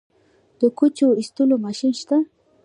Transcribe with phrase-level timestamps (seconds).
[0.59, 2.17] د کوچو ایستلو ماشین شته؟